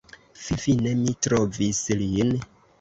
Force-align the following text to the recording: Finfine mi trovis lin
Finfine 0.45 0.95
mi 1.03 1.15
trovis 1.27 1.85
lin 2.03 2.37